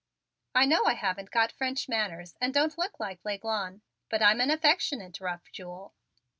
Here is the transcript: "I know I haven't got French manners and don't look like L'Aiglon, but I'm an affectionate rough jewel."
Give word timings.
"I 0.55 0.65
know 0.65 0.85
I 0.85 0.95
haven't 0.95 1.29
got 1.29 1.51
French 1.51 1.87
manners 1.87 2.33
and 2.41 2.51
don't 2.51 2.75
look 2.75 2.99
like 2.99 3.23
L'Aiglon, 3.23 3.81
but 4.09 4.23
I'm 4.23 4.41
an 4.41 4.49
affectionate 4.49 5.21
rough 5.21 5.51
jewel." 5.51 5.93